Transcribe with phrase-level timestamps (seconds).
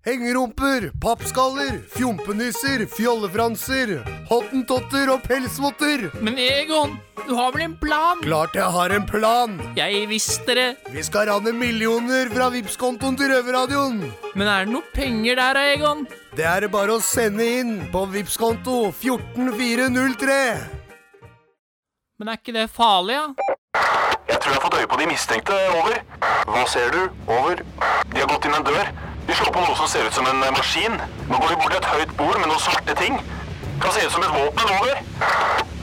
[0.00, 3.90] Hengerumper, pappskaller, fjompenisser, fjollefranser,
[4.30, 6.06] hottentotter og pelsvotter.
[6.24, 6.94] Men Egon,
[7.26, 8.22] du har vel en plan?
[8.24, 9.58] Klart jeg har en plan.
[9.76, 10.68] Jeg visste det.
[10.88, 14.00] Vi skal rane millioner fra Vipps-kontoen til Røverradioen.
[14.32, 16.06] Men er det noe penger der, da, Egon?
[16.32, 20.40] Det er det bare å sende inn på Vipps-konto 14403.
[22.16, 23.52] Men er ikke det farlig, da?
[24.30, 25.60] Jeg tror jeg har fått øye på de mistenkte.
[25.76, 26.00] Over.
[26.48, 27.22] Hva ser du?
[27.28, 27.60] Over.
[28.14, 28.92] De har gått inn en dør.
[29.30, 30.96] De slår på noe som ser ut som en eh, maskin.
[31.30, 33.20] Nå går vi bort til et høyt bord med noen svarte ting.
[33.78, 34.72] Kan se ut som et våpen.
[34.74, 34.96] Over.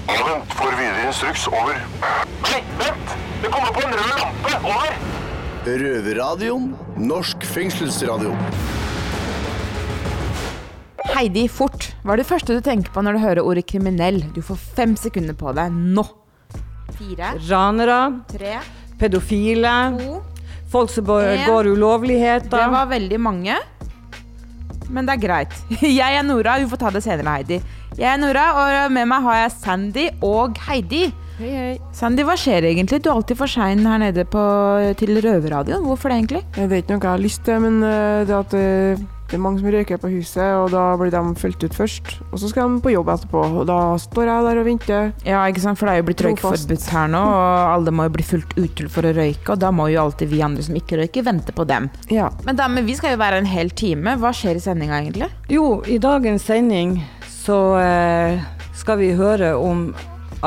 [0.10, 0.56] Ja, vent.
[0.60, 1.46] Får videre instruks.
[1.48, 1.80] Over.
[2.44, 3.16] Nei, vent!
[3.40, 4.54] Det kommer på en rød lampe.
[4.74, 5.00] Over.
[5.64, 6.68] Røverradioen.
[7.00, 8.36] Norsk fengselsradio.
[11.16, 11.94] Heidi, fort.
[12.04, 14.26] Hva er det første du tenker på når du hører ordet kriminell?
[14.36, 16.04] Du får fem sekunder på deg nå.
[17.00, 18.58] Fire, Ranere, tre,
[19.00, 20.18] pedofile, to
[20.72, 22.52] folk som går ulovligheter.
[22.58, 23.58] Det var veldig mange.
[24.90, 25.56] Men det er greit.
[25.82, 26.58] Jeg er Nora.
[26.60, 27.62] hun får ta det senere, Heidi.
[27.98, 31.08] Jeg er Nora, og med meg har jeg Sandy og Heidi.
[31.38, 31.74] Hei, hei.
[31.94, 33.02] Sandy, hva skjer egentlig?
[33.02, 34.42] Du er alltid for sein her nede på,
[34.98, 35.84] til Røverradioen.
[35.86, 36.42] Hvorfor det, egentlig?
[36.56, 39.42] Det er ikke noe jeg har lyst til, men eh, det at eh, det er
[39.44, 42.14] mange som røyker på huset, og da blir de fulgt ut først.
[42.32, 45.10] Og så skal de på jobb etterpå, og da står jeg der og venter.
[45.28, 45.80] Ja, ikke sant?
[45.80, 48.86] For det er jo blitt røykforbudt her nå, og alle må jo bli fulgt ut
[48.94, 51.68] for å røyke, og da må jo alltid vi andre som ikke røyker, vente på
[51.68, 51.90] dem.
[52.14, 52.30] Ja.
[52.48, 54.16] Men damer, vi skal jo være en hel time.
[54.22, 55.28] Hva skjer i sendinga, egentlig?
[55.52, 58.40] Jo, i dagens sending så eh,
[58.80, 59.90] skal vi høre om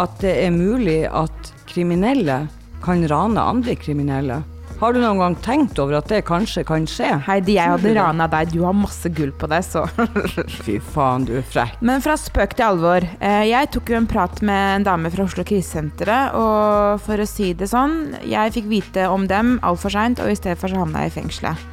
[0.00, 2.46] at det er mulig at kriminelle
[2.80, 4.40] kan rane andre kriminelle.
[4.80, 7.10] Har du noen gang tenkt over at det kanskje kan skje?
[7.26, 8.48] Heidi, jeg hadde rana deg.
[8.54, 9.82] Du har masse gull på deg, så
[10.64, 11.74] Fy faen, du er frekk.
[11.84, 13.04] Men fra spøk til alvor.
[13.20, 17.28] Eh, Jeg tok jo en prat med en dame fra Oslo krisesenteret, og for å
[17.28, 20.80] si det sånn, jeg fikk vite om dem altfor seint, og i stedet for så
[20.80, 21.68] havna jeg i fengselet.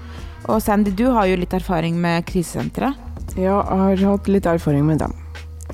[0.51, 2.99] Og Sandy, du har jo litt erfaring med krisesenteret.
[3.39, 5.15] ja, jeg har hatt litt erfaring med dem.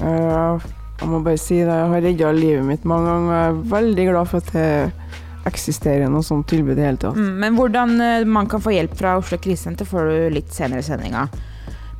[0.06, 0.70] Eh,
[1.02, 3.70] jeg må bare si det, jeg har redda livet mitt mange ganger, og jeg er
[3.73, 4.69] veldig glad for at det
[5.50, 7.18] eksisterer noe sånt tilbud i det hele tatt.
[7.20, 10.84] Mm, Men hvordan eh, man kan få hjelp fra Oslo krisesenter, får du litt senere
[10.84, 11.28] i sendinga.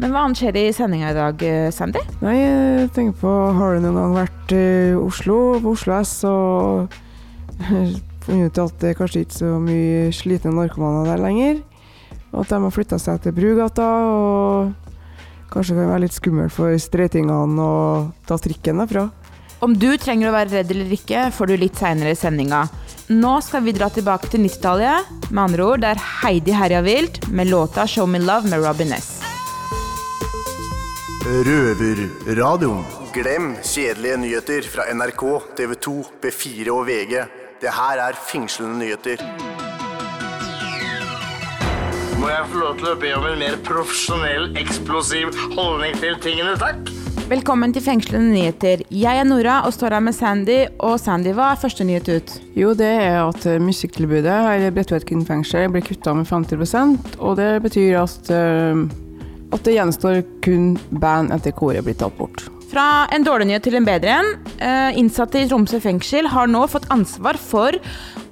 [0.02, 2.02] Men hva annet skjer i sendinga i dag, eh, Sandy?
[2.24, 4.66] Nei, jeg tenker på, har du noen gang vært i
[4.98, 6.96] Oslo, på Oslo S, og
[8.26, 11.60] funnet ut at det kanskje ikke så mye slitne narkomaner der lenger,
[12.32, 14.74] og at de har flytta seg til Brugata, og
[15.54, 17.76] kanskje kan være litt skummelt for streitingene å
[18.26, 19.10] ta trikken derfra.
[19.64, 22.66] Om du trenger å være redd eller ikke, får du litt seinere i sendinga.
[23.12, 27.20] Nå skal vi dra tilbake til 90-tallet, med andre ord det er Heidi herja vilt
[27.28, 29.20] med låta 'Show Me Love' med Robin S.
[31.28, 32.86] Røverradioen.
[33.14, 35.24] Glem kjedelige nyheter fra NRK,
[35.58, 37.28] TV 2, B4 og VG.
[37.62, 39.18] Det her er fengslende nyheter.
[42.20, 46.56] Må jeg få lov til å be om en mer profesjonell, eksplosiv holdning til tingene,
[46.56, 47.03] takk?
[47.24, 48.82] Velkommen til Fengslende nyheter.
[48.92, 50.58] Jeg er Nora og står her med Sandy.
[50.84, 52.34] Og Sandy, hva er første nyhet ut?
[52.60, 57.38] Jo, det er at eh, musikktilbudet her i Bredtvet kvinnefengsel blir kutta med 50% og
[57.40, 58.84] det betyr at, eh,
[59.56, 62.44] at det gjenstår kun band etter koret blir tatt bort.
[62.74, 64.30] Fra en dårlig nyhet til en bedre en.
[64.58, 67.78] Eh, innsatte i Tromsø fengsel har nå fått ansvar for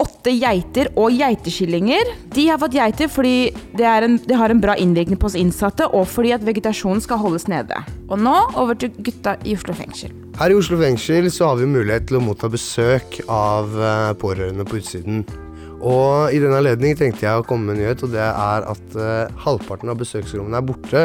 [0.01, 2.09] åtte geiter og geiteskillinger.
[2.33, 5.85] De har fått geiter fordi det, en, det har en bra innvirkning på oss innsatte,
[5.93, 7.83] og fordi at vegetasjonen skal holdes nede.
[8.09, 10.17] Og nå over til gutta i Oslo fengsel.
[10.41, 14.65] Her i Oslo fengsel så har vi mulighet til å motta besøk av eh, pårørende
[14.65, 15.21] på utsiden.
[15.81, 18.97] Og i den anledning tenkte jeg å komme med en nyhet, og det er at
[18.97, 21.03] uh, halvparten av besøksrommene er borte.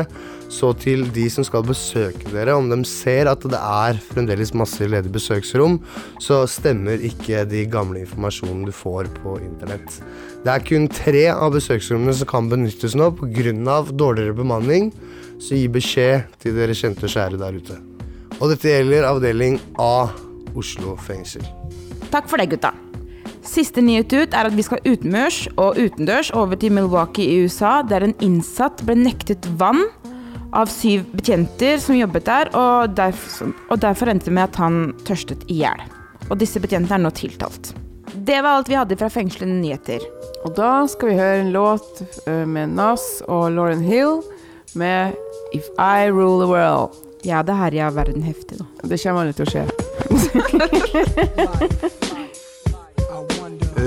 [0.53, 4.85] Så til de som skal besøke dere, om de ser at det er fremdeles masse
[4.85, 5.81] ledige besøksrom,
[6.23, 9.99] så stemmer ikke de gamle informasjonen du får på internett.
[10.45, 13.83] Det er kun tre av besøksrommene som kan benyttes nå pga.
[13.91, 14.93] dårligere bemanning,
[15.41, 17.81] så gi beskjed til dere kjente og kjære der ute.
[18.41, 20.09] Og dette gjelder avdeling A
[20.57, 21.45] Oslo fengsel.
[22.13, 22.86] Takk for det, gutta.
[23.47, 27.79] Siste nyhet ut er at vi skal utenmørs og utendørs over til Milwaukee i USA,
[27.87, 29.85] der en innsatt ble nektet vann
[30.57, 34.95] av syv betjenter som jobbet der, og derfor, og derfor endte det med at han
[35.07, 35.81] tørstet i hjel.
[36.31, 37.73] Og disse betjentene er nå tiltalt.
[38.27, 40.01] Det var alt vi hadde fra fengslende nyheter.
[40.47, 44.23] Og da skal vi høre en låt eh, med Nas og Lauren Hill
[44.75, 45.15] med
[45.55, 46.91] If I Rule the World.
[47.27, 48.67] Ja, det her er verden heftig, da.
[48.87, 49.65] Det kommer aldri til å skje.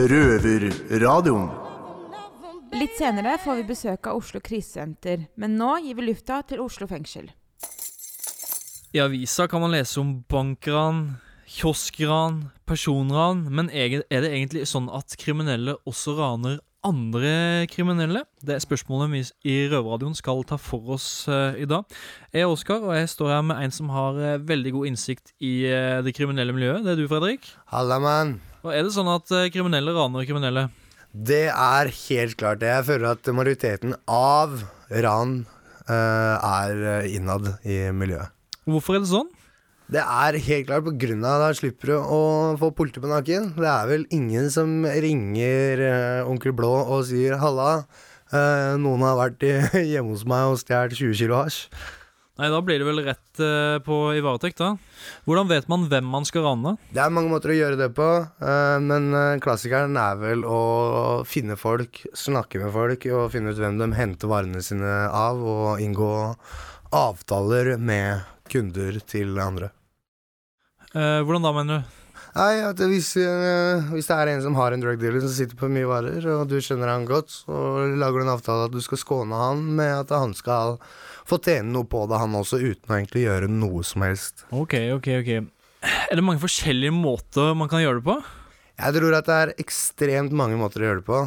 [0.07, 1.49] Røverradioen.
[2.79, 6.87] Litt senere får vi besøk av Oslo krisesenter, men nå gir vi lufta til Oslo
[6.87, 7.27] fengsel.
[8.95, 11.17] I avisa kan man lese om bankran,
[11.49, 18.23] kioskran, personran, men er det egentlig sånn at kriminelle også raner andre kriminelle?
[18.39, 21.83] Det er spørsmålet vi i Røverradioen skal ta for oss eh, i dag.
[22.31, 25.33] Jeg er Oskar, og jeg står her med en som har eh, veldig god innsikt
[25.43, 26.85] i eh, det kriminelle miljøet.
[26.85, 27.51] Det er du, Fredrik.
[27.73, 28.39] Halla, mann.
[28.65, 30.67] Og er det sånn at eh, kriminelle raner kriminelle?
[31.09, 32.69] Det er helt klart det.
[32.69, 34.59] Jeg føler at majoriteten av
[35.05, 35.39] ran
[35.89, 38.29] uh, er eh, innad i miljøet.
[38.69, 39.31] Hvorfor er det sånn?
[39.89, 42.19] Det er helt klart på grunn av Da slipper du å
[42.61, 43.55] få politi på nakken.
[43.55, 47.87] Det er vel ingen som ringer uh, onkel Blå og sier 'halla',
[48.29, 49.55] Uh, noen har vært i,
[49.95, 51.63] hjemme hos meg og stjålet 20 kilo hasj.
[52.39, 54.77] Nei, Da blir det vel rett uh, på i varetekt, da.
[55.27, 56.77] Hvordan vet man hvem man skal rane?
[56.95, 60.61] Det er mange måter å gjøre det på, uh, men eh, klassikeren er vel å
[61.27, 65.83] finne folk, snakke med folk og finne ut hvem de henter varene sine av, og
[65.83, 66.13] inngå
[66.95, 69.73] avtaler med kunder til andre.
[70.95, 71.95] Uh, hvordan da, mener du?
[72.37, 75.57] Nei, at hvis, eh, hvis det er en som har en drug dealer som sitter
[75.57, 78.81] på mye varer, og du kjenner han godt, så lager du en avtale at du
[78.85, 80.77] skal skåne han med at han skal
[81.29, 84.45] få tjene noe på det, han også, uten å egentlig gjøre noe som helst.
[84.49, 85.31] Ok, ok, ok.
[85.85, 88.17] Er det mange forskjellige måter man kan gjøre det på?
[88.79, 91.21] Jeg tror at det er ekstremt mange måter å gjøre det på.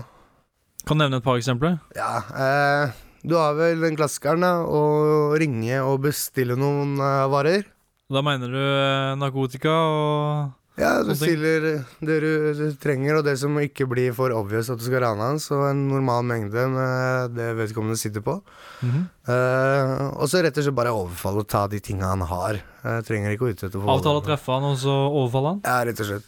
[0.89, 1.77] Kan du nevne et par eksempler?
[1.97, 7.69] Ja, eh, du har vel den klassikeren, da, å ringe og bestille noen eh, varer.
[8.13, 10.51] Da mener du eh, narkotika og
[10.83, 11.65] Ja, du stiller
[12.03, 15.41] det du, trenger, og det som ikke blir for obvious at du skal rane han,
[15.43, 18.41] så en normal mengde med det vedkommende sitter på.
[18.83, 19.05] Mm -hmm.
[19.29, 22.63] uh, og så rett og slett bare overfalle og ta de tinga han har.
[22.85, 25.61] Jeg trenger ikke å utsette for Avtale å treffe han, og så overfalle han?
[25.65, 26.25] Ja, rett og slett.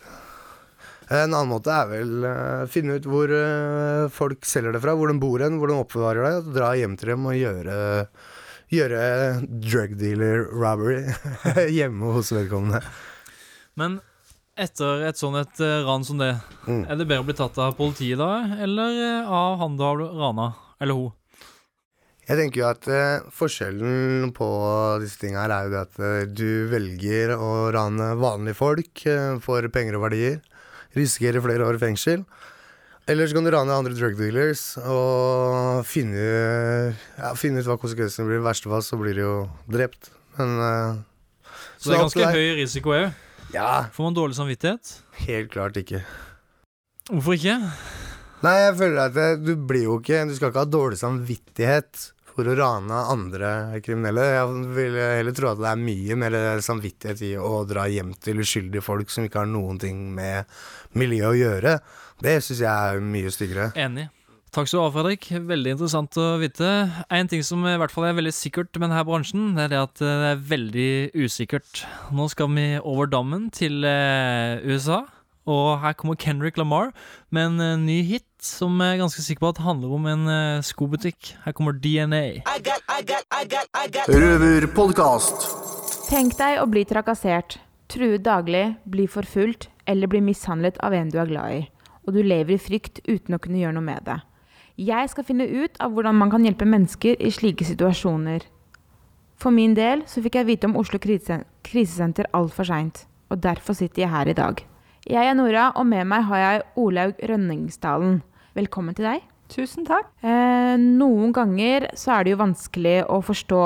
[1.10, 5.08] En annen måte er vel uh, finne ut hvor uh, folk selger det fra, hvor
[5.08, 8.06] de bor hen, hvor de oppbevarer det, og dra hjem til dem og gjøre
[8.72, 11.04] Gjøre drug dealer robbery
[11.76, 12.80] hjemme hos vedkommende.
[13.76, 14.00] Men
[14.56, 16.32] etter et sånn et eh, ran som det,
[16.66, 16.84] Mm.
[16.88, 19.96] er det bedre å bli tatt av politiet da, eller eh, av han du har
[20.14, 20.54] rana?
[20.80, 21.12] Eller hun?
[22.24, 24.46] Jeg tenker jo at eh, forskjellen på
[25.02, 29.34] disse tinga her er jo det at eh, du velger å rane vanlige folk eh,
[29.44, 30.38] for penger og verdier.
[30.96, 32.22] Risikere flere år i fengsel.
[33.10, 38.24] Eller så kan du rane andre drug dealers og finne, ja, finne ut hva konsekvensene
[38.30, 38.40] blir.
[38.40, 39.34] I verste fall så blir du jo
[39.68, 40.08] drept.
[40.38, 41.02] Men eh,
[41.76, 43.10] Så det er ganske høy risiko òg.
[43.54, 44.94] Ja, Får man dårlig samvittighet?
[45.26, 46.00] helt klart ikke.
[47.10, 47.54] Hvorfor ikke?
[48.44, 52.10] Nei, jeg føler at det, du blir jo ikke Du skal ikke ha dårlig samvittighet
[52.34, 53.50] for å rane andre
[53.84, 54.24] kriminelle.
[54.34, 56.36] Jeg vil heller tro at det er mye mer
[56.66, 60.50] samvittighet i å dra hjem til uskyldige folk som ikke har noen ting med
[60.98, 61.76] miljøet å gjøre.
[62.26, 63.68] Det syns jeg er mye styggere.
[63.78, 64.08] Enig.
[64.54, 65.24] Takk skal du ha, Fredrik.
[65.48, 66.68] Veldig interessant å vite.
[67.10, 69.80] En ting som i hvert fall er veldig sikkert med denne bransjen, det er det
[69.80, 70.90] at det er veldig
[71.24, 71.80] usikkert.
[72.14, 75.00] Nå skal vi over dammen til eh, USA,
[75.50, 76.92] og her kommer Kendrick Lamar
[77.34, 80.30] med en eh, ny hit som jeg er ganske sikker på at handler om en
[80.30, 81.32] eh, skobutikk.
[81.42, 82.44] Her kommer DNA.
[84.06, 85.48] Røverpodkast.
[86.06, 87.56] Tenk deg å bli trakassert,
[87.90, 91.60] true daglig, bli forfulgt eller bli mishandlet av en du er glad i,
[92.06, 94.20] og du lever i frykt uten å kunne gjøre noe med det.
[94.74, 98.42] Jeg skal finne ut av hvordan man kan hjelpe mennesker i slike situasjoner.
[99.38, 103.78] For min del så fikk jeg vite om Oslo krisesen- krisesenter altfor seint, og derfor
[103.78, 104.64] sitter jeg her i dag.
[105.06, 108.22] Jeg er Nora, og med meg har jeg Olaug Rønningsdalen.
[108.56, 109.22] Velkommen til deg.
[109.48, 110.10] Tusen takk.
[110.24, 113.62] Eh, noen ganger så er det jo vanskelig å forstå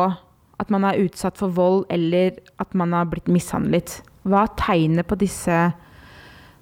[0.61, 4.03] at man er utsatt for vold, eller at man har blitt mishandlet.
[4.27, 5.73] Hva er tegnet på disse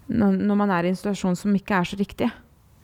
[0.06, 2.30] når man er i en situasjon som ikke er så riktig?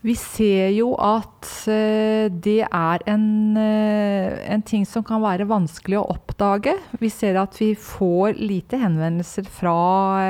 [0.03, 6.01] Vi ser jo at eh, det er en, eh, en ting som kan være vanskelig
[6.01, 6.75] å oppdage.
[6.99, 9.77] Vi ser at vi får lite henvendelser fra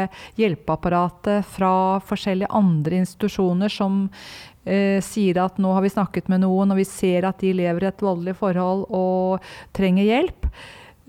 [0.02, 1.72] eh, hjelpeapparatet, fra
[2.04, 4.04] forskjellige andre institusjoner som
[4.68, 7.86] eh, sier at nå har vi snakket med noen, og vi ser at de lever
[7.86, 10.52] i et voldelig forhold og trenger hjelp.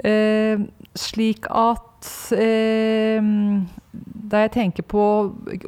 [0.08, 0.63] Eh,
[0.96, 2.08] slik at
[2.39, 3.20] eh,
[4.34, 5.03] da jeg tenker på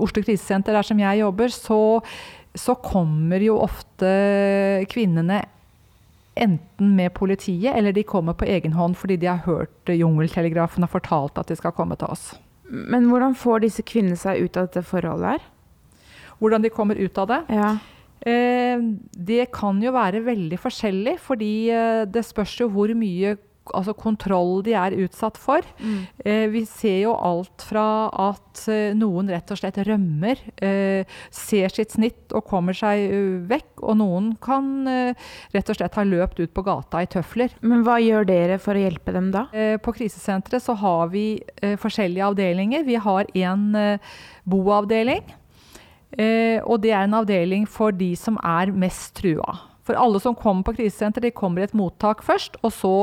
[0.01, 1.81] Oslo krisesenter, der som jeg jobber, så
[2.55, 4.09] så kommer jo ofte
[4.91, 5.41] kvinnene
[6.35, 10.91] enten med politiet, eller de kommer på egen hånd fordi de har hørt jungeltelegrafen har
[10.91, 12.33] fortalt at de skal komme til oss.
[12.67, 15.45] Men hvordan får disse kvinnene seg ut av dette forholdet her?
[16.41, 17.41] Hvordan de kommer ut av det?
[17.55, 17.71] Ja.
[18.25, 18.81] Eh,
[19.15, 23.35] det kan jo være veldig forskjellig, fordi eh, det spørs jo hvor mye
[23.74, 25.65] altså kontroll de er utsatt for.
[26.25, 31.74] Eh, vi ser jo alt fra at eh, noen rett og slett rømmer, eh, ser
[31.74, 36.05] sitt snitt og kommer seg uh, vekk, og noen kan eh, rett og slett ha
[36.07, 37.55] løpt ut på gata i tøfler.
[37.62, 39.48] Men hva gjør dere for å hjelpe dem da?
[39.53, 41.25] Eh, På krisesenteret så har vi
[41.81, 42.86] forskjellige avdelinger.
[42.88, 43.65] Vi har en
[44.50, 45.25] boavdeling.
[46.15, 49.57] Eh, og det er en avdeling for de som er mest trua.
[49.86, 52.96] For alle som kommer på krisesenter, de kommer i et mottak først, og så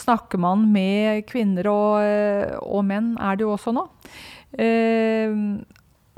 [0.00, 3.86] snakker man med kvinner og, eh, og menn, er det jo også nå.
[4.58, 5.36] Eh,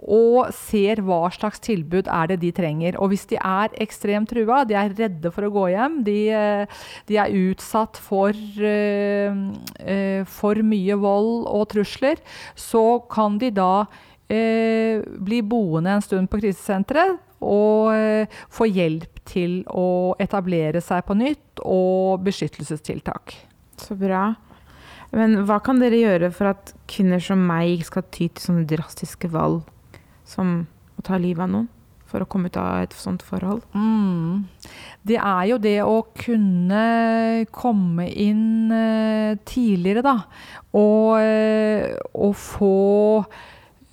[0.03, 2.97] og ser hva slags tilbud er det de trenger.
[2.99, 6.67] Og hvis de er ekstremt trua, de er redde for å gå hjem, de, eh,
[7.07, 12.17] de er utsatt for, eh, for mye vold og trusler,
[12.57, 13.87] så kan de da
[14.29, 21.05] eh, bli boende en stund på krisesenteret og uh, få hjelp til å etablere seg
[21.07, 23.37] på nytt og beskyttelsestiltak.
[23.83, 24.33] Så bra.
[25.13, 28.67] Men hva kan dere gjøre for at kvinner som meg ikke skal ty til sånne
[28.71, 29.63] drastiske valg?
[30.33, 30.65] som
[30.99, 31.71] å ta livet av noen
[32.13, 33.65] for å komme ut av et sånt forhold?
[33.73, 34.45] Mm.
[35.09, 36.83] Det er jo det å kunne
[37.55, 40.19] komme inn uh, tidligere, da.
[40.77, 41.17] Og,
[42.13, 42.77] og få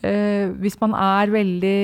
[0.03, 1.79] uh, Hvis man er veldig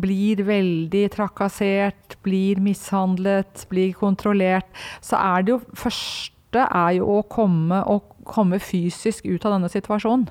[0.00, 4.68] Blir veldig trakassert, blir mishandlet, blir kontrollert,
[5.02, 9.72] så er det jo første er jo å komme, å komme fysisk ut av denne
[9.72, 10.28] situasjonen.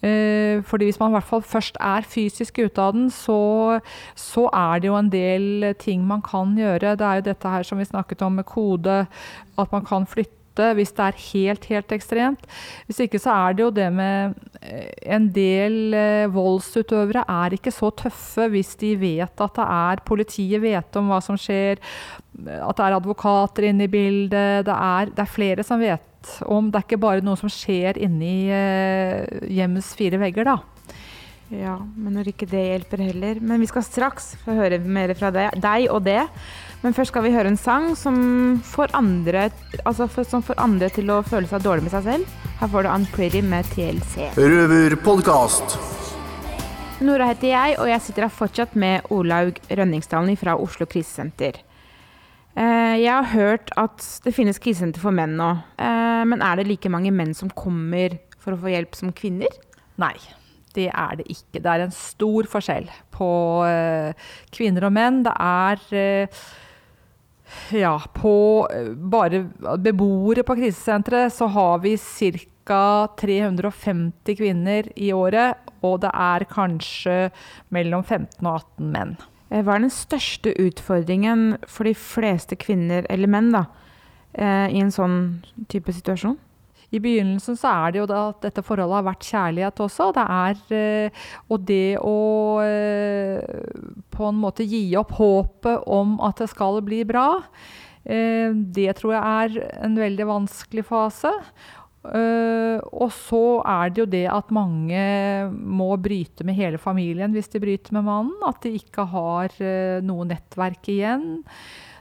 [0.00, 3.80] Eh, fordi hvis man i hvert fall først er fysisk ute av den, så,
[4.16, 6.96] så, er det jo en del ting man kan gjøre.
[6.96, 9.02] Det er jo dette her som vi snakket om med kode,
[9.60, 12.42] at man kan flytte hvis det er helt, helt ekstremt.
[12.86, 17.72] Hvis ikke så er det jo det med eh, En del eh, voldsutøvere er ikke
[17.72, 21.80] så tøffe hvis de vet at det er Politiet vet om hva som skjer,
[22.40, 24.66] at det er advokater inne i bildet.
[24.66, 26.06] Det er, det er flere som vet
[26.44, 30.58] om det er ikke bare noe som skjer inni uh, hjemmets fire vegger, da.
[31.50, 33.40] Ja, men når ikke det hjelper heller.
[33.42, 36.22] Men vi skal straks få høre mer fra deg og det.
[36.80, 38.16] Men først skal vi høre en sang som
[38.64, 39.50] får, andre,
[39.84, 42.36] altså som får andre til å føle seg dårlig med seg selv.
[42.60, 44.30] Her får du Unpretty med TLC.
[44.38, 45.74] Røverpodkast.
[47.04, 51.60] Nora heter jeg, og jeg sitter her fortsatt med Olaug Rønningsdalen fra Oslo krisesenter.
[52.56, 55.50] Eh, jeg har hørt at det finnes krisesenter for menn nå.
[55.80, 59.52] Eh, men er det like mange menn som kommer for å få hjelp som kvinner?
[60.00, 60.16] Nei.
[60.72, 61.60] Det er det ikke.
[61.60, 63.30] Det er en stor forskjell på
[63.66, 65.16] uh, kvinner og menn.
[65.26, 65.80] Det er
[67.74, 68.34] Ja, på
[68.70, 69.44] uh, bare
[69.82, 73.08] beboere på krisesenteret så har vi ca.
[73.18, 75.58] 350 kvinner i året.
[75.82, 77.16] Og det er kanskje
[77.74, 79.16] mellom 15 og 18 menn.
[79.50, 83.64] Eh, hva er den største utfordringen for de fleste kvinner, eller menn, da,
[84.34, 85.18] eh, i en sånn
[85.68, 86.38] type situasjon?
[86.90, 90.08] I begynnelsen så er det jo at dette forholdet har vært kjærlighet også.
[90.16, 92.16] Det er, eh, og det å
[94.10, 97.28] på en måte gi opp håpet om at det skal bli bra,
[98.00, 101.30] det tror jeg er en veldig vanskelig fase.
[102.00, 105.00] Uh, og så er det jo det at mange
[105.52, 108.38] må bryte med hele familien hvis de bryter med mannen.
[108.46, 111.42] At de ikke har uh, noe nettverk igjen.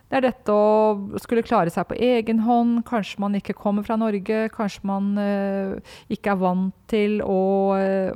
[0.09, 2.81] Det er dette å skulle klare seg på egen hånd.
[2.87, 4.47] Kanskje man ikke kommer fra Norge.
[4.55, 7.41] Kanskje man uh, ikke er vant til å,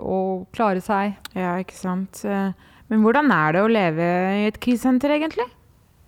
[0.02, 0.20] å,
[0.56, 1.20] klare seg.
[1.38, 2.24] Ja, ikke sant.
[2.90, 4.10] Men hvordan er det å leve
[4.42, 5.46] i et krisesenter, egentlig?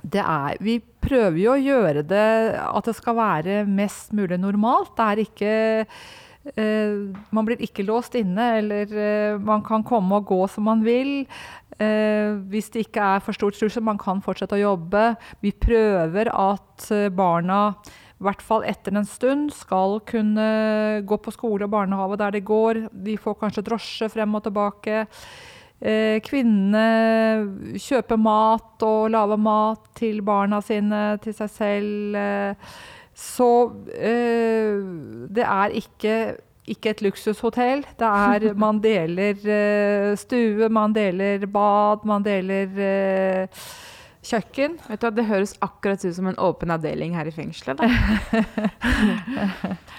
[0.06, 2.28] Det er Vi prøver jo å gjøre det
[2.66, 4.96] at det skal være mest mulig normalt.
[4.98, 5.54] Det er ikke
[5.86, 10.84] Uh, man blir ikke låst inne, eller uh, man kan komme og gå som man
[10.86, 11.26] vil.
[11.80, 15.08] Uh, hvis det ikke er for stort trussel, man kan fortsette å jobbe.
[15.42, 16.86] Vi prøver at
[17.18, 17.62] barna,
[18.16, 20.46] i hvert fall etter en stund, skal kunne
[21.08, 22.86] gå på skole og barnehage der de går.
[22.94, 25.04] De får kanskje drosje frem og tilbake.
[25.84, 32.16] Eh, kvinnene kjøper mat og lager mat til barna sine, til seg selv.
[33.16, 34.80] Eh, så eh,
[35.30, 36.36] det er ikke,
[36.68, 37.86] ikke et luksushotell.
[38.00, 43.50] Det er Man deler stue, man deler bad, man deler
[44.26, 44.80] kjøkken.
[44.90, 47.80] Vet du, Det høres akkurat ut som en åpen avdeling her i fengselet.
[47.82, 47.88] uh,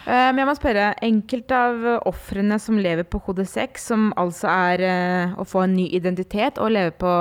[0.32, 4.82] men jeg må spørre, enkelte av ofrene som lever på kode 6, som altså er
[4.82, 7.12] uh, å få en ny identitet og leve på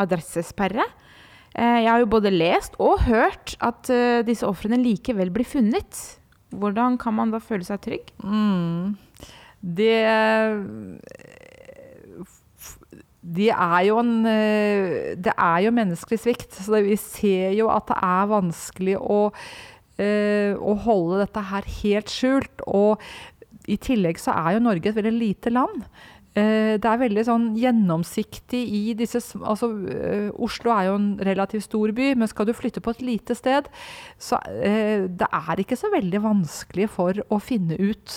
[0.00, 0.88] adressesperre
[1.58, 3.88] Jeg har jo både lest og hørt at
[4.28, 5.98] disse ofrene likevel blir funnet.
[6.54, 8.12] Hvordan kan man da føle seg trygg?
[8.22, 8.94] Mm.
[9.58, 9.96] Det
[13.28, 16.52] de er jo en, eh, det er jo menneskelig svikt.
[16.54, 19.32] Så vi ser jo at det er vanskelig å,
[19.98, 22.62] eh, å holde dette her helt skjult.
[22.66, 23.00] Og
[23.68, 25.84] i tillegg så er jo Norge et veldig lite land.
[26.38, 29.70] Eh, det er veldig sånn gjennomsiktig i disse altså,
[30.38, 33.66] Oslo er jo en relativt stor by, men skal du flytte på et lite sted,
[34.22, 38.14] så det er ikke så veldig vanskelig for å finne ut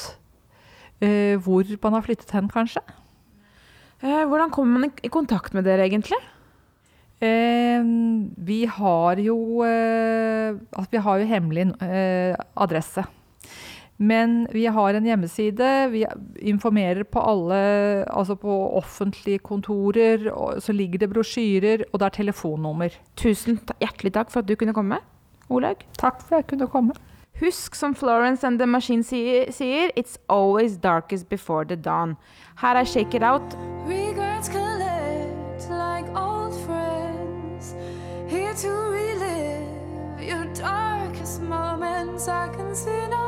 [1.01, 2.83] hvor man har flyttet hen, kanskje.
[4.03, 6.17] Eh, hvordan kommer man i- kontakt med dere, egentlig?
[7.21, 7.81] Eh,
[8.37, 10.53] vi har jo eh,
[10.91, 13.03] Vi har jo hemmelig eh, adresse.
[14.01, 15.89] Men vi har en hjemmeside.
[15.91, 16.05] Vi
[16.41, 17.61] informerer på alle
[18.09, 20.25] Altså på offentlige kontorer.
[20.31, 22.97] Og så ligger det brosjyrer, og det er telefonnummer.
[23.15, 24.97] Tusen hjertelig takk for at du kunne komme,
[25.49, 25.85] Olaug.
[25.99, 26.97] Takk for at jeg kunne komme.
[27.41, 32.17] Husk, som Florence and the Machine sier, It's always darkest before the dawn.
[32.57, 33.57] Her er Shake It Out.
[33.87, 37.75] Regrets collect like old friends.
[38.27, 42.27] Here to relive your darkest moments.
[42.27, 43.20] I can see no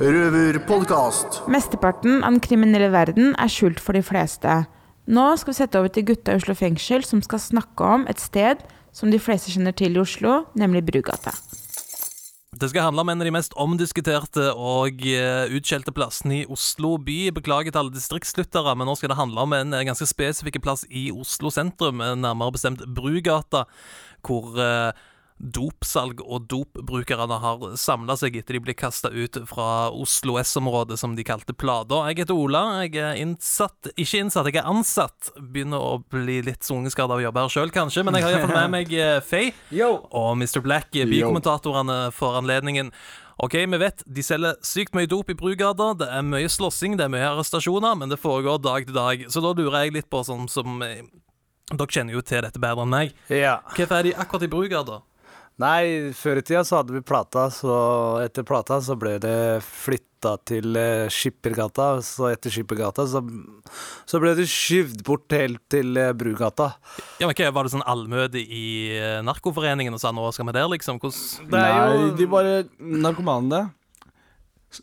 [0.00, 1.42] Røverpodkast.
[1.52, 4.62] Mesteparten av den kriminelle verden er skjult for de fleste.
[5.12, 8.20] Nå skal vi sette over til gutta i Oslo fengsel, som skal snakke om et
[8.20, 8.64] sted
[8.96, 11.34] som de fleste kjenner til i Oslo, nemlig Brugata.
[12.50, 16.96] Det skal handle om en av de mest omdiskuterte og eh, utskjelte plassene i Oslo
[16.98, 17.28] by.
[17.36, 20.82] Beklager til alle distriktslyttere, men nå skal det handle om en eh, ganske spesifikk plass
[20.90, 23.68] i Oslo sentrum, eh, nærmere bestemt Brugata,
[24.26, 24.58] hvor
[25.40, 31.16] dopsalg og dopbrukerne har samla seg etter de ble kasta ut fra Oslo S-området, som
[31.16, 32.02] de kalte Plata.
[32.10, 35.32] Jeg heter Ola, jeg er innsatt Ikke innsatt, jeg er ansatt.
[35.40, 38.56] Begynner å bli litt sungeskada av å jobbe her sjøl, kanskje, men jeg har iallfall
[38.58, 40.60] med meg eh, Faye og Mr.
[40.64, 42.92] Black, eh, bykommentatorene for anledningen.
[43.40, 45.94] Ok, vi vet de selger sykt mye dop i Brugata.
[45.96, 49.24] Det er mye slåssing, det er mye arrestasjoner, men det foregår dag til dag.
[49.32, 51.00] Så da lurer jeg litt på sånn som eh,
[51.70, 53.12] Dere kjenner jo til dette bedre enn meg.
[53.30, 53.60] Ja.
[53.76, 54.96] Hvorfor er de akkurat i Brugata?
[55.60, 57.74] Nei, før i tida så hadde vi Plata, så
[58.24, 61.88] etter Plata så ble det flytta til eh, Skippergata.
[62.06, 63.20] Så etter Skippergata så,
[64.08, 66.70] så ble det skyvd bort helt til eh, Brugata.
[67.20, 68.64] Ja, men hva, Var det sånn allmøte i
[68.96, 71.00] eh, Narkoforeningen og sa nå skal vi der, liksom?
[71.02, 73.62] Hvordan Det er jo- Nei, de bare Narkomanene,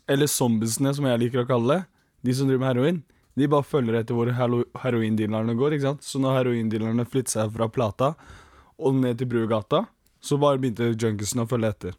[0.06, 1.82] eller zombiesene som jeg liker å kalle det,
[2.28, 3.02] de som driver med heroin,
[3.38, 5.74] de bare følger etter hvor hero heroindealerne går.
[5.74, 6.06] ikke sant?
[6.06, 8.14] Så når heroindealerne flytter seg fra Plata
[8.78, 9.86] og ned til Brugata,
[10.28, 11.96] så bare begynte junkiesene å følge etter.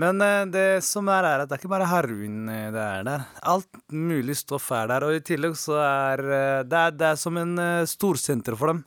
[0.00, 3.06] Men eh, det som er, er at det er ikke bare heroin eh, det er
[3.08, 3.26] der.
[3.52, 5.06] Alt mulig stoff er der.
[5.06, 7.56] Og i tillegg så er eh, det er, det er som en
[7.88, 8.84] storsenter for dem.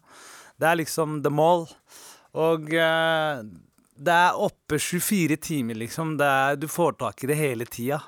[0.59, 1.67] Det er liksom the mall.
[2.33, 6.15] Og det er oppe 24 timer, liksom.
[6.17, 7.99] Det er, du får tak i det hele tida.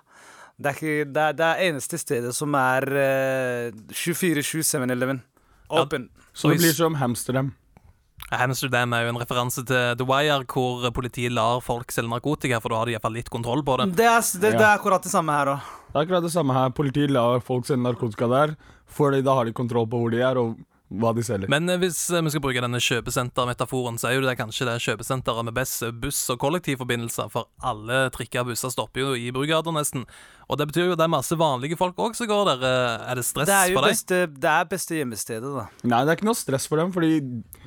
[0.55, 5.19] Det er, ikke, det, det eneste stedet som er eh, 24-7 7-Eleven.
[5.67, 6.07] Åpen.
[6.33, 7.51] Så det blir som Amsterdam.
[8.33, 12.73] Amsterdam er jo en referanse til The Wire, hvor politiet lar folk selge narkotika, for
[12.73, 13.91] da har de iallfall litt kontroll på det.
[13.99, 15.73] Det er, det, det er akkurat det samme her òg.
[15.91, 16.71] Det er akkurat det samme her.
[16.75, 18.55] Politiet lar folk selge narkotika der,
[18.89, 20.57] for da har de kontroll på hvor de er, og
[20.93, 21.49] hva de selger.
[21.49, 24.75] Men eh, hvis eh, vi skal bruke denne kjøpesentermetaforen, så er jo det kanskje det
[24.85, 29.73] kjøpesenteret med best buss- og kollektivforbindelser, for alle trikker og busser stopper jo i Brugata
[29.73, 30.05] nesten.
[30.45, 32.65] Og det betyr jo det er masse vanlige folk òg som går der.
[32.69, 33.95] Eh, Er det stress Det er for deg?
[33.95, 35.65] beste, det er beste gjemmestedet, da.
[35.89, 37.19] Nei, det er ikke noe stress for dem, fordi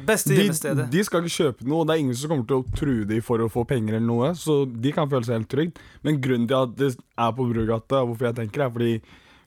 [0.07, 2.67] Beste de, de skal ikke kjøpe noe, og det er ingen som kommer til å
[2.79, 5.87] true dem for å få penger eller noe, så de kan føle seg helt trygge.
[6.07, 8.93] Men grunnen til at det er på Brugata, hvorfor jeg tenker, er fordi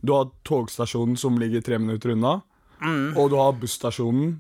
[0.04, 2.42] du har togstasjonen som ligger tre minutter unna,
[2.82, 3.12] Mm.
[3.18, 4.40] og du har busstasjonen,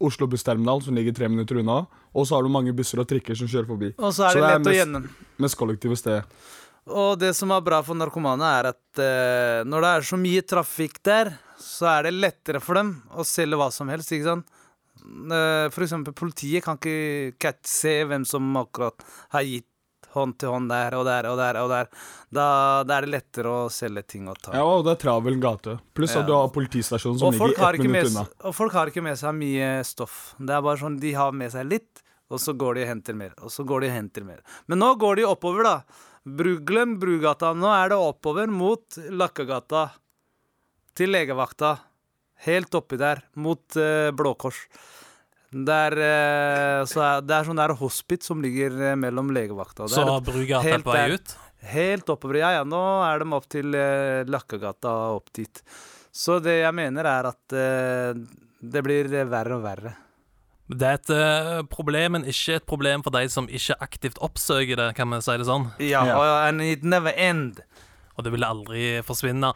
[0.00, 1.82] Oslo bussterminal, som ligger tre minutter unna,
[2.16, 3.90] og så har du mange busser og trikker som kjører forbi.
[3.98, 5.08] Og så er det lett å mest, gjennom.
[5.44, 6.22] mest kollektive stedet.
[6.88, 10.46] Og det som er bra for narkomane, er at eh, når det er så mye
[10.54, 14.48] trafikk der, så er det lettere for dem å selge hva som helst, ikke sant?
[15.04, 19.04] Eh, For eksempel politiet kan ikke se hvem som akkurat
[19.36, 19.68] har gitt
[20.14, 21.88] hånd til hånd der og der og der og der.
[22.34, 22.44] Da,
[22.86, 24.52] da er det lettere å selge ting og ta.
[24.56, 25.78] Ja, og det er travel gate.
[25.94, 26.20] Pluss Ja.
[26.22, 28.26] at du har politistasjonen som ligger har ett minutt unna.
[28.44, 30.34] og folk har ikke med seg mye stoff.
[30.38, 33.14] Det er bare sånn, De har med seg litt, og så går de og henter
[33.14, 33.32] mer.
[33.42, 34.40] Og så går de og henter mer.
[34.68, 35.82] Men nå går de oppover, da.
[36.26, 37.54] Bru- Glem Brugata.
[37.56, 39.90] Nå er det oppover mot Lakkegata.
[40.94, 41.78] Til legevakta.
[42.46, 44.66] Helt oppi der, mot uh, Blå Kors.
[45.50, 49.88] Der, er, så er, det er sånn der hospit som ligger eh, mellom legevakta.
[49.88, 51.16] Det Så er Brugata helt på vei der.
[51.18, 51.34] ut?
[51.70, 52.38] Helt oppover.
[52.40, 55.62] Ja, ja, nå er de opp til eh, Lakkegata og opp dit.
[56.14, 58.22] Så det jeg mener er at eh,
[58.60, 59.96] det blir eh, verre og verre.
[60.70, 64.78] Det er et uh, problem, men ikke et problem for de som ikke aktivt oppsøker
[64.78, 65.64] det, kan vi si det sånn?
[65.82, 67.58] Ja, og and it never end.
[68.18, 69.52] Og det vil aldri forsvinne.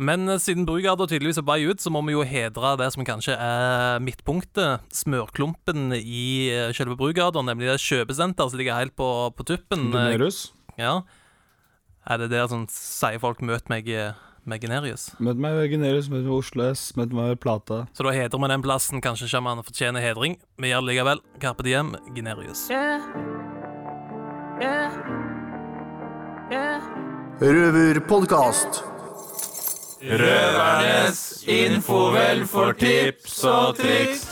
[0.00, 2.90] Men eh, siden Brugard tydeligvis er på vei ut, så må vi jo hedre det
[2.94, 8.96] som kanskje er midtpunktet, smørklumpen i eh, selve Brugard, nemlig det kjøpesenter som ligger helt
[8.98, 9.90] på, på tuppen.
[9.92, 10.48] Gunerius?
[10.80, 11.02] Ja.
[12.08, 14.16] Er det der som sier folk 'møt meg eh,
[14.48, 15.10] med Generius'?
[15.20, 17.82] Møt meg ved Generius, møt meg ved Oslo S, møt meg ved Plata.
[17.92, 19.02] Så da hedrer vi den plassen.
[19.04, 20.38] Kanskje ikke man fortjener hedring.
[20.56, 21.20] Vi gjør det likevel.
[21.42, 22.70] Carpe diem, Generius.
[22.72, 23.04] Yeah.
[26.50, 27.07] Yeah.
[27.38, 28.80] Røverpodkast.
[30.02, 34.24] Røvernes infovel for tips og triks.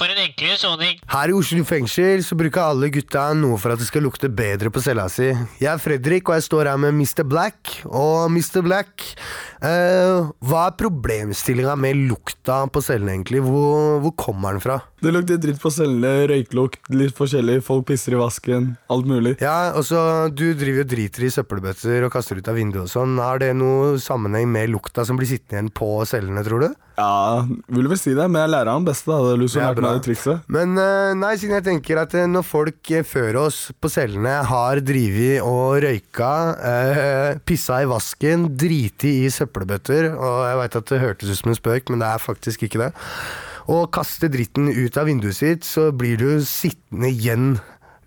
[0.00, 0.96] For en enklere soning.
[1.12, 4.72] Her i Oslo fengsel så bruker alle gutta noe for at det skal lukte bedre
[4.72, 5.28] på cella si.
[5.60, 7.26] Jeg er Fredrik, og jeg står her med Mr.
[7.28, 7.82] Black.
[7.84, 8.62] Og Mr.
[8.64, 9.10] Black,
[9.60, 13.44] eh, hva er problemstillinga med lukta på cellen egentlig?
[13.44, 14.80] Hvor, hvor kommer den fra?
[15.00, 19.38] Det lukter dritt på cellene, røyklukt, litt forskjellig, folk pisser i vasken, alt mulig.
[19.40, 22.92] Ja, og så Du driver og driter i søppelbøtter og kaster ut av vinduet og
[22.92, 23.16] sånn.
[23.20, 26.68] Har det noe sammenheng med lukta som blir sittende igjen på cellene, tror du?
[27.00, 29.18] Ja, vil vel si det, men jeg lærer den beste, da.
[29.24, 30.48] Det er du som lærte meg det trikset.
[30.52, 34.34] Men eh, nei, siden jeg tenker at eh, når folk eh, før oss på cellene
[34.50, 36.32] har drivet og røyka,
[36.72, 41.54] eh, pissa i vasken, driti i søppelbøtter, og jeg veit at det hørtes ut som
[41.54, 42.92] en spøk, men det er faktisk ikke det,
[43.68, 47.52] og kaste dritten ut av vinduet sitt, så blir du sittende igjen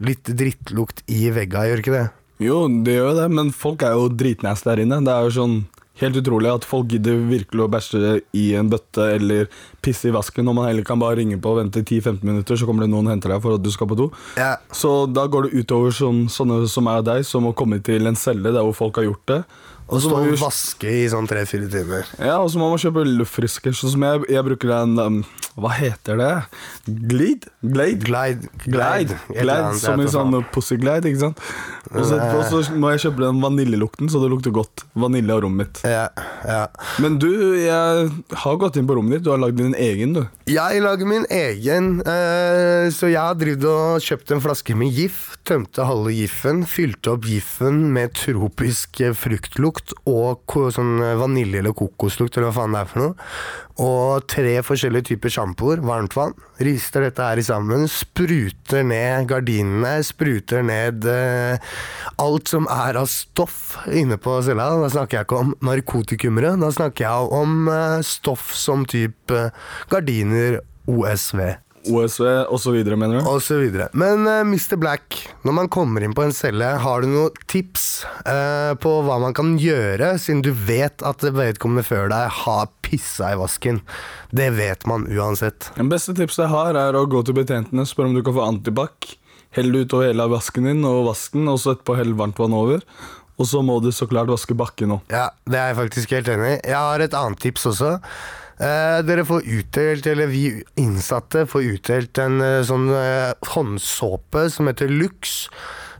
[0.03, 2.07] litt drittlukt i vegga, gjør ikke det?
[2.43, 5.03] Jo, det gjør jo det, men folk er jo dritnasty der inne.
[5.05, 5.61] Det er jo sånn
[6.01, 9.49] helt utrolig at folk gidder virkelig å bæsje i en bøtte eller
[9.85, 12.67] pisse i vasken når man heller kan bare ringe på og vente 10-15 minutter, så
[12.67, 14.09] kommer det noen og henter deg for at du skal på do.
[14.73, 18.17] Så da går det utover sånn, sånne som er deg, som må komme til en
[18.19, 19.39] celle der hvor folk har gjort det.
[19.93, 22.08] Og så må og vaske i sånn tre-fire timer.
[22.17, 23.75] Ja, og så må man kjøpe luftfrisker.
[23.77, 25.19] Sånn som jeg, jeg bruker den um,
[25.53, 26.32] Hva heter det?
[26.88, 27.51] Glide?
[27.62, 28.01] Glade?
[28.03, 28.49] Glide.
[28.65, 31.43] Glide, Glide Som i sånn pussyglide, ikke sant?
[31.93, 34.86] Og så etterpå så må jeg kjøpe den vaniljelukten, så det lukter godt.
[34.97, 35.82] Vanilje av rommet mitt.
[35.86, 36.08] Ja,
[36.47, 36.63] ja.
[37.03, 37.29] Men du,
[37.62, 38.10] jeg
[38.43, 39.27] har gått inn på rommet ditt.
[39.27, 40.23] Du har lagd din egen, du.
[40.49, 45.38] Jeg lager min egen, Uh, så jeg har drevet og kjøpt en flaske med gif,
[45.47, 49.15] tømte halve giffen, fylte opp giffen med tropisk eh,
[49.83, 53.15] fruktlukt og sånn eh, vanilje- eller kokoslukt, eller hva faen det er for noe.
[53.83, 56.33] Og tre forskjellige typer sjampoer, varmt vann.
[56.59, 61.57] Rister dette her sammen, spruter ned gardinene, spruter ned eh,
[62.17, 64.69] alt som er av stoff inne på cella.
[64.83, 69.51] Da snakker jeg ikke om narkotikumere, da snakker jeg om eh, stoff som type eh,
[69.89, 71.62] gardiner, OSV.
[71.89, 73.29] OSV og så videre, mener du?
[73.29, 73.89] Og så videre.
[73.97, 74.77] Men uh, Mr.
[74.79, 79.19] Black, når man kommer inn på en celle, har du noen tips uh, på hva
[79.23, 83.81] man kan gjøre, siden du vet at vedkommende før deg har pissa i vasken?
[84.31, 85.71] Det vet man uansett.
[85.75, 88.47] Det beste tipset jeg har, er å gå til betjentene, spørre om du kan få
[88.47, 89.17] antibac.
[89.53, 92.85] Hell det utover hele vasken din, og vasken, og så etterpå hell varmt vann over.
[93.41, 95.13] Og så må du så klart vaske bakken òg.
[95.13, 96.57] Ja, det er jeg faktisk helt enig i.
[96.69, 97.95] Jeg har et annet tips også.
[98.61, 100.43] Eh, dere får utdelt, eller vi
[100.79, 105.47] innsatte får utdelt en eh, sånn eh, håndsåpe som heter Lux.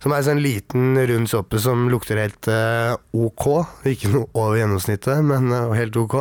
[0.03, 3.47] Som er en sånn liten, rund såpe som lukter helt eh, ok.
[3.87, 6.17] Ikke noe over gjennomsnittet, men eh, helt ok.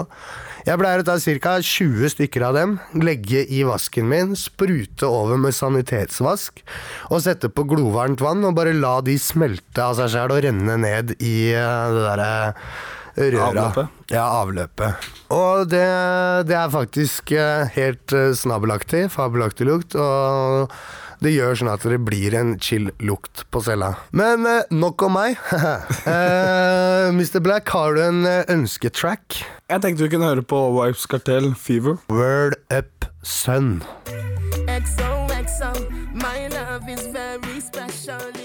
[0.62, 1.56] Jeg pleier å ta ca.
[1.66, 6.62] 20 stykker av dem, legge i vasken min, sprute over med sanitetsvask,
[7.10, 10.78] og sette på glovarmt vann og bare la de smelte av seg sjæl og renne
[10.86, 12.32] ned i eh, det derre
[13.16, 13.48] røra.
[13.48, 14.00] Avløpet?
[14.12, 15.12] Ja, avløpet.
[15.32, 15.84] Og det,
[16.48, 20.72] det er faktisk eh, helt eh, snabelaktig, fabelaktig lukt, og
[21.22, 23.94] det gjør sånn at det blir en chill lukt på cella.
[24.16, 25.38] Men eh, nok om meg.
[26.08, 27.40] uh, Mr.
[27.44, 29.42] Black, har du en ønsketrack?
[29.70, 32.00] Jeg tenkte vi kunne høre på Wipes Kartell, Fever.
[32.12, 33.80] Word up, son.
[34.66, 35.72] XOXO,
[36.12, 38.41] my love is very special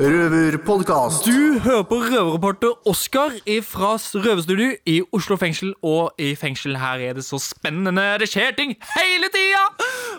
[0.00, 1.26] Røverpodkast.
[1.28, 3.34] Du hører på røverreporter Oskar
[3.68, 3.90] fra
[4.24, 5.74] Røverstudio i Oslo fengsel.
[5.84, 8.06] Og i fengsel her er det så spennende.
[8.22, 9.66] Det skjer ting hele tida!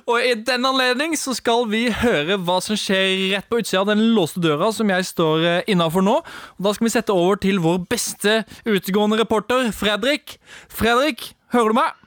[0.05, 3.89] Og i den anledning så skal vi høre hva som skjer rett på utsida av
[3.89, 6.19] den låste døra som jeg står innafor nå.
[6.21, 10.37] Og da skal vi sette over til vår beste utegående reporter, Fredrik.
[10.69, 12.00] Fredrik, hører du meg?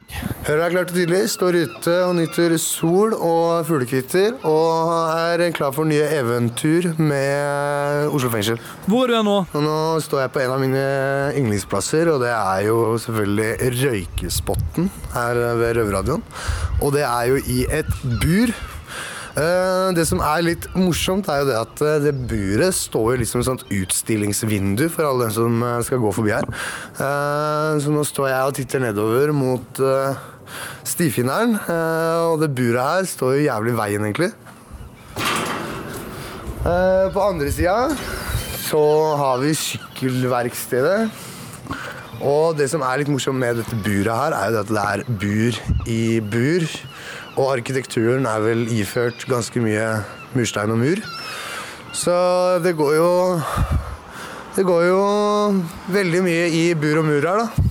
[0.45, 1.21] Hører deg klart og tydelig.
[1.33, 4.37] Står ute og nyter sol og fuglekvitter.
[4.45, 8.61] Og er klar for nye eventyr med Oslo fengsel.
[8.85, 9.38] Hvor er du nå?
[9.57, 10.85] Nå står jeg på en av mine
[11.40, 16.29] yndlingsplasser, og det er jo selvfølgelig Røykespotten her ved Røverradioen.
[16.83, 17.90] Og det er jo i et
[18.21, 18.55] bur.
[19.35, 23.20] Eh, Det som er litt morsomt, er jo det at eh, det buret står jo
[23.23, 26.47] liksom et sånt utstillingsvindu for alle dem som eh, skal gå forbi her.
[27.83, 29.81] Så nå står jeg og titter nedover mot
[30.87, 31.57] stifinneren,
[32.29, 34.31] og det buret her står jo jævlig i veien, egentlig.
[37.14, 37.75] På andre sida
[38.68, 38.83] så
[39.18, 41.11] har vi sykkelverkstedet.
[42.25, 45.05] Og det som er litt morsomt med dette buret her, er jo at det er
[45.25, 45.59] bur
[45.90, 46.68] i bur.
[47.35, 49.87] Og arkitekturen er vel iført ganske mye
[50.37, 51.01] murstein og mur.
[51.94, 52.14] Så
[52.62, 53.11] det går jo
[54.55, 54.99] Det går jo
[55.90, 57.70] veldig mye i bur og mur her, da.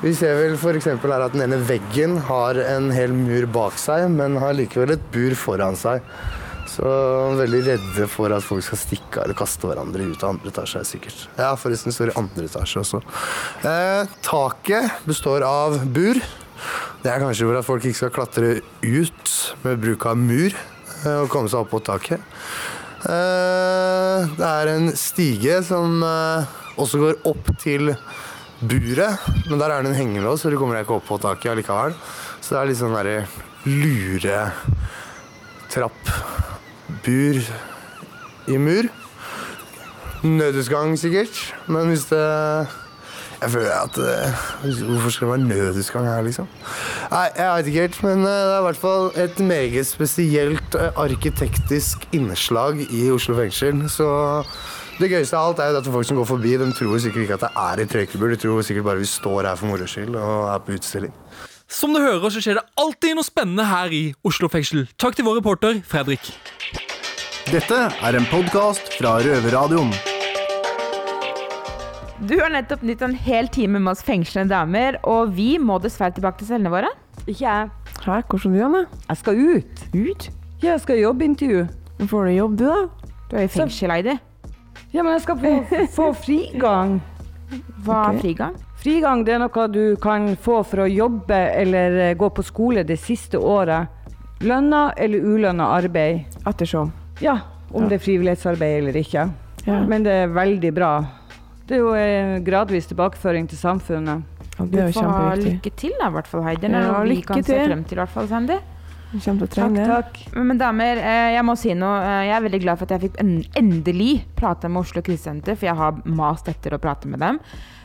[0.00, 0.86] Vi ser vel f.eks.
[0.88, 5.04] her at den ene veggen har en hel mur bak seg, men har likevel et
[5.12, 6.04] bur foran seg.
[6.68, 6.88] Så
[7.38, 10.80] veldig redde for at folk skal stikke eller kaste hverandre ut av andre etasje.
[10.80, 11.26] er sikkert.
[11.36, 13.02] Ja, forresten står i andre etasje også.
[13.68, 16.20] Eh, taket består av bur.
[17.02, 18.48] Det er kanskje for at folk ikke skal klatre
[18.82, 22.20] ut med bruk av mur eh, og komme seg opp på taket.
[23.04, 26.44] Eh, det er en stige som eh,
[26.80, 27.92] også går opp til
[28.64, 29.18] buret,
[29.50, 31.92] men der er det en hengelås, så du kommer deg ikke opp på taket allikevel.
[32.40, 33.18] Så det er litt sånn derre
[33.68, 34.52] luretrapp.
[37.04, 37.36] Bur
[38.48, 38.88] i mur.
[40.24, 42.24] Nødutgang sikkert, men hvis det
[43.44, 46.46] Jeg føler at uh, Hvorfor skal det være nødutgang her, liksom?
[47.10, 50.78] Nei, jeg veit ikke helt, men uh, det er i hvert fall et meget spesielt
[50.80, 53.82] uh, arkitektisk innslag i Oslo fengsel.
[53.92, 54.06] Så
[54.96, 57.36] det gøyeste av alt er jo at folk som går forbi, de tror sikkert ikke
[57.36, 58.32] at det er et røykebur.
[58.32, 61.12] De tror sikkert bare vi står her for moro skyld og er på utstilling.
[61.68, 64.86] Som du hører, så skjer det alltid noe spennende her i Oslo fengsel.
[64.96, 66.32] Takk til vår reporter Fredrik.
[67.52, 69.92] Dette er en podkast fra Røverradioen.
[72.22, 76.14] Du har nettopp nytt en hel time med oss fengslende damer, og vi må dessverre
[76.14, 76.92] tilbake til cellene våre.
[77.24, 77.70] Ikke jeg.
[78.04, 78.82] Hæ, hvordan du, Anne?
[79.08, 79.82] Jeg skal ut.
[79.94, 80.28] Ut?
[80.62, 81.64] Ja, jeg skal jobbintervju.
[81.98, 83.10] Hvor får du jobb, du, da?
[83.30, 84.14] Du er i fengsel, Heidi.
[84.94, 87.00] Ja, men jeg skal få, få frigang.
[87.82, 88.20] Hva er okay.
[88.22, 88.54] frigang?
[88.84, 92.86] Frigang det er noe du kan få for å jobbe eller eh, gå på skole
[92.86, 93.90] det siste året.
[94.44, 96.38] Lønna eller ulønna arbeid.
[96.46, 96.92] Ettersom.
[97.24, 97.40] Ja,
[97.74, 99.28] om det er frivillighetsarbeid eller ikke.
[99.66, 99.82] Ja.
[99.88, 100.94] Men det er veldig bra.
[101.66, 104.22] Det er jo en gradvis tilbakeføring til samfunnet.
[104.60, 105.52] Og det er jo Du får ha kjempeviktig.
[105.54, 106.60] lykke til, da, i hvert fall, Heidi.
[106.68, 108.58] Det er Ja, vi kan kan se frem til, i hvert fall, Sandy.
[109.14, 109.74] Takk, til
[110.34, 110.44] det.
[110.44, 112.00] Men damer, eh, jeg må si noe.
[112.02, 115.66] Eh, Jeg er veldig glad for at jeg fikk endelig prate med Oslo krisesenter, for
[115.66, 117.38] jeg har mast etter å prate med dem.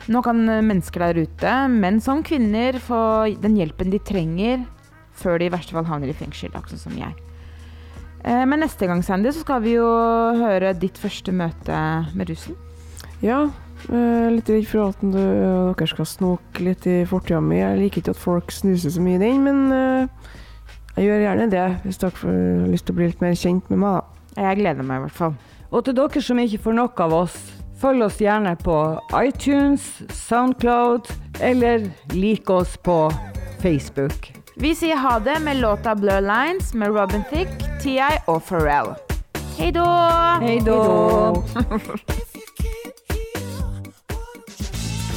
[0.08, 4.66] Nå kan eh, mennesker der ute, menn som kvinner, få den hjelpen de trenger
[5.14, 7.14] før de i verste fall havner i fengsel, akkurat som jeg.
[8.24, 9.86] Eh, Men neste gang, Sandy, så skal vi jo
[10.34, 12.56] høre ditt første møte med russen.
[13.22, 13.50] Ja, eh,
[13.88, 17.60] litt redd for at du, dere skal snoke litt i fortida mi.
[17.60, 20.32] Jeg liker ikke at folk snuser så mye i den, men eh,
[20.96, 23.82] jeg gjør gjerne det hvis dere har lyst til å bli litt mer kjent med
[23.84, 24.00] meg.
[24.00, 24.44] da.
[24.48, 25.34] Jeg gleder meg i hvert fall.
[25.70, 27.38] Og til dere som ikke får nok av oss,
[27.80, 28.76] følg oss gjerne på
[29.20, 29.86] iTunes,
[30.26, 31.08] Soundcloud,
[31.40, 33.02] eller lik oss på
[33.62, 34.32] Facebook.
[34.60, 38.18] Vi sier ha det med låta Blur Lines med Robin Thicke, T.I.
[38.26, 38.92] og Pharrell.
[39.56, 39.84] Hei då!
[40.40, 41.44] Hei då!